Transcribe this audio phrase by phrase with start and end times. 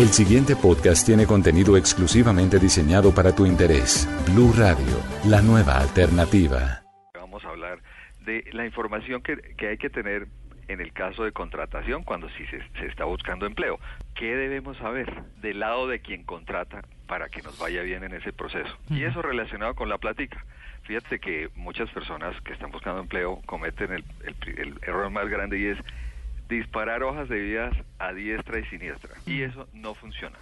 [0.00, 4.08] El siguiente podcast tiene contenido exclusivamente diseñado para tu interés.
[4.32, 4.96] Blue Radio,
[5.26, 6.80] la nueva alternativa.
[7.12, 7.82] Vamos a hablar
[8.24, 10.26] de la información que, que hay que tener
[10.68, 13.78] en el caso de contratación cuando sí se, se, está buscando empleo.
[14.14, 18.32] ¿Qué debemos saber del lado de quien contrata para que nos vaya bien en ese
[18.32, 18.74] proceso?
[18.88, 20.42] Y eso relacionado con la plática.
[20.84, 25.58] Fíjate que muchas personas que están buscando empleo cometen el, el, el error más grande
[25.58, 25.78] y es
[26.50, 29.14] disparar hojas de vidas a diestra y siniestra.
[29.24, 30.36] Y eso no funciona.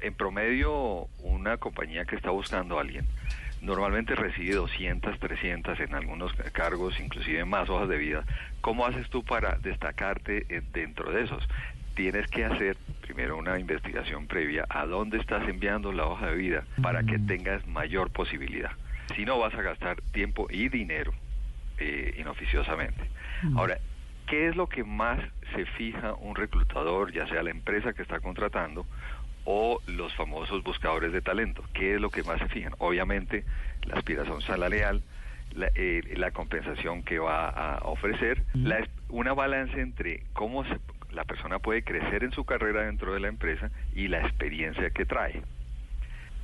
[0.00, 3.06] En promedio, una compañía que está buscando a alguien
[3.60, 8.24] normalmente recibe 200, 300 en algunos cargos, inclusive más hojas de vida.
[8.60, 11.48] ¿Cómo haces tú para destacarte dentro de esos?
[11.94, 16.64] Tienes que hacer primero una investigación previa a dónde estás enviando la hoja de vida
[16.82, 18.72] para que tengas mayor posibilidad.
[19.14, 21.12] Si no, vas a gastar tiempo y dinero
[21.78, 23.02] eh, inoficiosamente.
[23.54, 23.78] Ahora,
[24.32, 25.20] ¿qué es lo que más
[25.54, 28.86] se fija un reclutador, ya sea la empresa que está contratando
[29.44, 31.62] o los famosos buscadores de talento?
[31.74, 32.72] ¿Qué es lo que más se fijan?
[32.78, 33.44] Obviamente
[33.84, 35.02] la aspiración salarial,
[35.54, 40.78] la, eh, la compensación que va a ofrecer, la, una balance entre cómo se,
[41.10, 45.04] la persona puede crecer en su carrera dentro de la empresa y la experiencia que
[45.04, 45.42] trae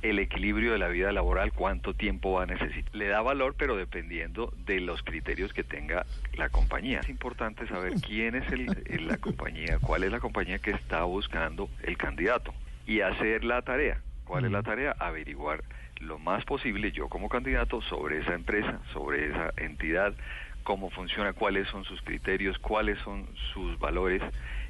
[0.01, 2.95] el equilibrio de la vida laboral, cuánto tiempo va a necesitar.
[2.95, 6.99] Le da valor, pero dependiendo de los criterios que tenga la compañía.
[6.99, 11.69] Es importante saber quién es el, la compañía, cuál es la compañía que está buscando
[11.83, 12.53] el candidato
[12.87, 14.01] y hacer la tarea.
[14.25, 14.95] ¿Cuál es la tarea?
[14.99, 15.63] Averiguar
[15.99, 20.13] lo más posible yo como candidato sobre esa empresa, sobre esa entidad,
[20.63, 24.21] cómo funciona, cuáles son sus criterios, cuáles son sus valores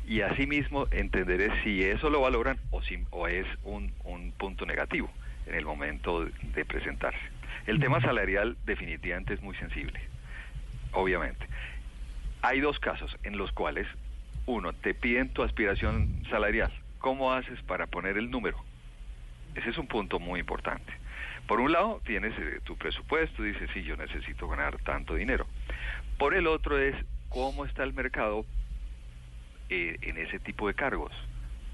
[0.07, 5.09] y asimismo entenderé si eso lo valoran o, si, o es un, un punto negativo
[5.49, 7.19] en el momento de presentarse.
[7.65, 9.99] El tema salarial definitivamente es muy sensible,
[10.93, 11.45] obviamente.
[12.41, 13.87] Hay dos casos en los cuales,
[14.45, 16.71] uno, te piden tu aspiración salarial.
[16.99, 18.57] ¿Cómo haces para poner el número?
[19.55, 20.93] Ese es un punto muy importante.
[21.47, 25.47] Por un lado, tienes eh, tu presupuesto, dices, sí, yo necesito ganar tanto dinero.
[26.17, 26.95] Por el otro es
[27.29, 28.45] cómo está el mercado
[29.69, 31.11] eh, en ese tipo de cargos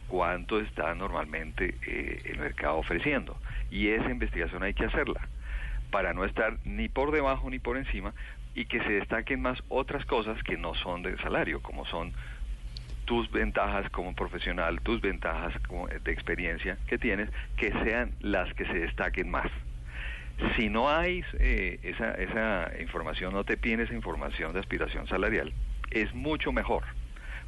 [0.08, 3.38] cuánto está normalmente eh, el mercado ofreciendo.
[3.72, 5.28] Y esa investigación hay que hacerla
[5.92, 8.14] para no estar ni por debajo ni por encima
[8.54, 12.14] y que se destaquen más otras cosas que no son del salario, como son
[13.06, 15.54] tus ventajas como profesional, tus ventajas
[16.04, 19.52] de experiencia que tienes, que sean las que se destaquen más.
[20.56, 25.54] Si no hay eh, esa, esa información, no te piden esa información de aspiración salarial,
[25.92, 26.84] es mucho mejor.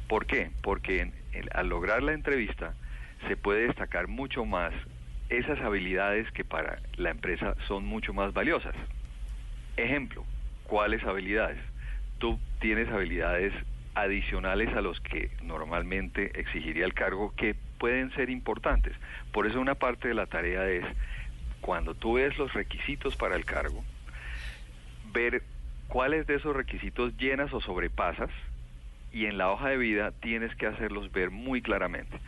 [0.08, 0.50] ¿Por qué?
[0.62, 1.10] Porque
[1.52, 2.74] al lograr la entrevista
[3.26, 4.72] se puede destacar mucho más
[5.28, 8.74] esas habilidades que para la empresa son mucho más valiosas.
[9.76, 10.24] Ejemplo,
[10.64, 11.58] ¿cuáles habilidades?
[12.18, 13.52] Tú tienes habilidades
[13.94, 18.94] adicionales a los que normalmente exigiría el cargo que pueden ser importantes.
[19.32, 20.84] Por eso una parte de la tarea es,
[21.60, 23.84] cuando tú ves los requisitos para el cargo,
[25.12, 25.42] ver
[25.88, 28.30] cuáles de esos requisitos llenas o sobrepasas
[29.18, 32.20] y en la hoja de vida tienes que hacerlos ver muy claramente.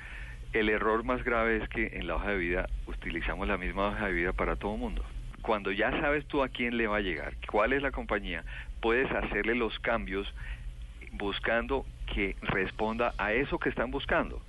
[0.53, 4.07] El error más grave es que en la hoja de vida utilizamos la misma hoja
[4.07, 5.05] de vida para todo el mundo.
[5.41, 8.45] Cuando ya sabes tú a quién le va a llegar, cuál es la compañía,
[8.81, 10.27] puedes hacerle los cambios
[11.13, 14.43] buscando que responda a eso que están buscando.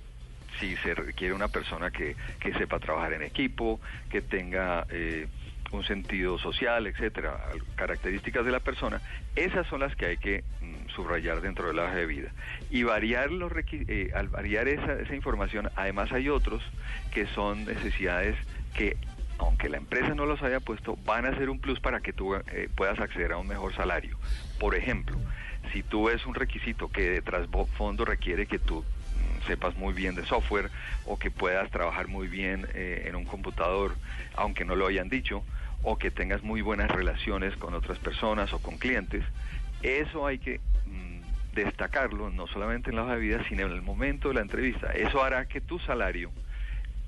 [0.58, 3.80] Si se requiere una persona que, que sepa trabajar en equipo,
[4.10, 5.28] que tenga eh,
[5.72, 7.40] un sentido social, etcétera,
[7.76, 9.00] características de la persona,
[9.36, 12.30] esas son las que hay que mm, subrayar dentro de la hoja de vida.
[12.70, 16.62] Y variar los eh, al variar esa, esa información, además hay otros
[17.12, 18.36] que son necesidades
[18.74, 18.96] que
[19.38, 22.34] aunque la empresa no los haya puesto, van a ser un plus para que tú
[22.34, 24.16] eh, puedas acceder a un mejor salario.
[24.60, 25.16] Por ejemplo,
[25.72, 28.84] si tú ves un requisito que de trasfondo requiere que tú
[29.46, 30.70] sepas muy bien de software
[31.06, 33.96] o que puedas trabajar muy bien eh, en un computador,
[34.34, 35.44] aunque no lo hayan dicho,
[35.82, 39.24] o que tengas muy buenas relaciones con otras personas o con clientes,
[39.82, 43.82] eso hay que mm, destacarlo no solamente en la hoja de vida, sino en el
[43.82, 44.92] momento de la entrevista.
[44.92, 46.30] Eso hará que tu salario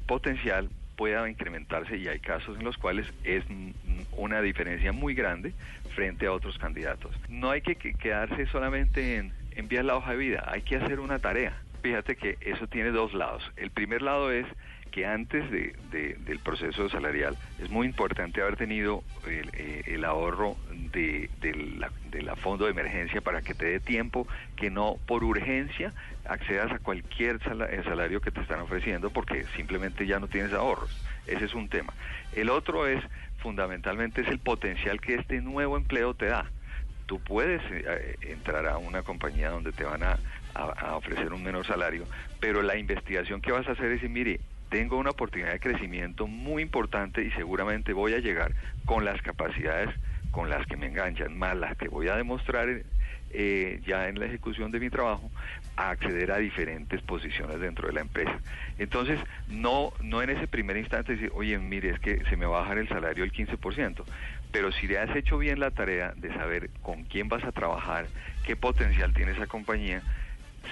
[0.07, 3.71] potencial pueda incrementarse y hay casos en los cuales es mm,
[4.17, 5.53] una diferencia muy grande
[5.95, 7.13] frente a otros candidatos.
[7.29, 11.19] No hay que quedarse solamente en enviar la hoja de vida, hay que hacer una
[11.19, 11.57] tarea.
[11.85, 13.43] Fíjate que eso tiene dos lados.
[13.57, 14.47] El primer lado es
[14.91, 15.77] que antes de,
[16.25, 21.29] del proceso salarial es muy importante haber tenido el, eh, ahorro de,
[21.77, 24.27] la, de la fondo de emergencia para que te dé tiempo
[24.57, 25.93] que no por urgencia
[26.25, 27.39] accedas a cualquier
[27.69, 30.89] eh, salario que te están ofreciendo porque simplemente ya no tienes ahorros.
[31.27, 31.93] Ese es un tema.
[32.33, 33.05] El otro es,
[33.41, 36.51] fundamentalmente, es el potencial que este nuevo empleo te da.
[37.07, 40.19] Tú puedes eh, entrar a una compañía donde te van a
[40.55, 42.07] a, ofrecer un menor salario,
[42.41, 44.41] pero la investigación que vas a hacer es decir, mire,
[44.71, 48.55] tengo una oportunidad de crecimiento muy importante y seguramente voy a llegar
[48.85, 49.91] con las capacidades
[50.31, 52.69] con las que me enganchan, más las que voy a demostrar
[53.31, 55.31] eh, ya en la ejecución de mi trabajo,
[55.77, 58.41] a acceder a diferentes posiciones dentro de la empresa.
[58.79, 62.59] Entonces, no, no en ese primer instante decir, oye, mire, es que se me va
[62.59, 64.05] a bajar el salario el 15%,
[64.55, 68.07] pero si le has hecho bien la tarea de saber con quién vas a trabajar,
[68.45, 70.01] qué potencial tiene esa compañía,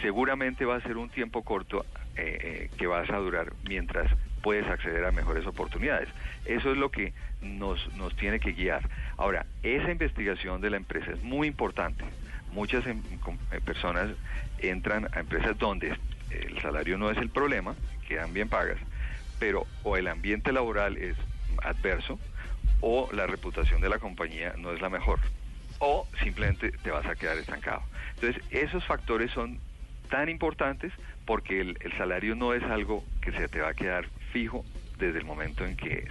[0.00, 1.84] seguramente va a ser un tiempo corto
[2.16, 4.08] eh, eh, que vas a durar mientras
[4.40, 6.08] puedes acceder a mejores oportunidades.
[6.44, 8.88] Eso es lo que nos, nos tiene que guiar.
[9.16, 12.04] Ahora, esa investigación de la empresa es muy importante.
[12.52, 13.02] Muchas em,
[13.50, 14.10] eh, personas
[14.60, 15.98] entran a empresas donde
[16.30, 17.74] el salario no es el problema,
[18.06, 18.78] quedan bien pagas,
[19.40, 21.16] pero o el ambiente laboral es
[21.64, 22.20] adverso
[22.82, 25.18] o la reputación de la compañía no es la mejor
[25.84, 27.82] o simplemente te vas a quedar estancado.
[28.14, 29.58] Entonces, esos factores son
[30.08, 30.92] tan importantes
[31.24, 34.64] porque el, salario no es algo que se te va a quedar fijo
[34.98, 36.06] desde el momento en que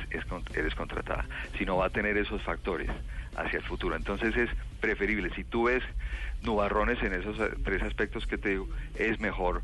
[0.54, 1.26] eres contratada,
[1.58, 2.90] sino va a tener esos factores
[3.38, 3.96] hacia el futuro.
[3.96, 4.50] Entonces es
[4.82, 5.84] preferible, si tú ves
[6.42, 9.62] nubarrones en esos eh, tres aspectos que te digo, es mejor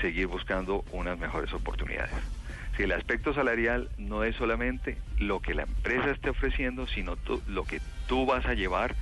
[0.00, 2.14] seguir buscando unas mejores oportunidades.
[2.76, 7.64] Si el aspecto salarial no es solamente lo que la empresa esté ofreciendo, sino lo
[7.64, 8.94] que tú vas a llevar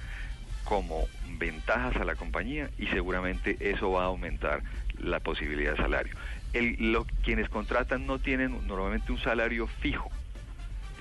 [0.64, 1.06] como
[1.38, 4.62] ventajas a la compañía y seguramente eso va a aumentar
[4.98, 6.14] la posibilidad de salario.
[6.52, 10.10] El, quienes contratan no tienen normalmente un salario fijo,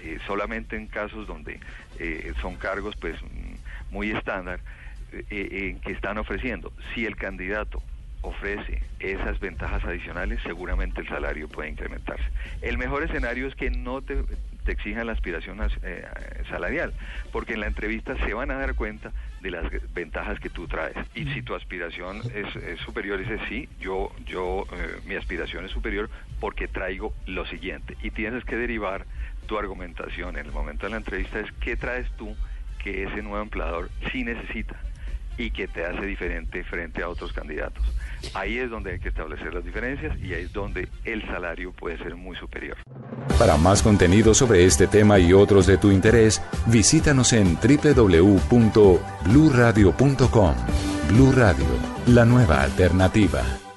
[0.03, 1.59] eh, solamente en casos donde
[1.97, 3.19] eh, son cargos pues
[3.89, 4.59] muy estándar
[5.11, 6.71] eh, que están ofreciendo.
[6.93, 7.81] Si el candidato
[8.21, 12.25] ofrece esas ventajas adicionales, seguramente el salario puede incrementarse.
[12.61, 14.23] El mejor escenario es que no te,
[14.65, 16.05] te exijan la aspiración eh,
[16.49, 16.93] salarial,
[17.31, 19.11] porque en la entrevista se van a dar cuenta
[19.41, 20.95] de las ventajas que tú traes.
[21.15, 26.09] Y si tu aspiración es, superior, dices sí, yo, yo, eh, mi aspiración es superior
[26.39, 27.95] porque traigo lo siguiente.
[28.03, 29.05] Y tienes que derivar
[29.45, 32.35] tu argumentación en el momento de la entrevista es qué traes tú
[32.83, 34.79] que ese nuevo empleador sí necesita
[35.39, 37.83] y que te hace diferente frente a otros candidatos.
[38.33, 41.97] Ahí es donde hay que establecer las diferencias y ahí es donde el salario puede
[41.97, 42.75] ser muy superior.
[43.39, 50.55] Para más contenido sobre este tema y otros de tu interés, visítanos en www.bluradio.com.
[51.07, 51.65] Blu Radio,
[52.07, 53.68] la nueva alternativa.